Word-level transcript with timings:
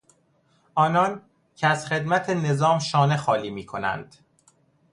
آنان 0.75 1.21
که 1.55 1.67
از 1.67 1.85
خدمت 1.85 2.29
نظام 2.29 2.79
شانه 2.79 3.17
خالی 3.17 3.49
میکنند 3.51 4.15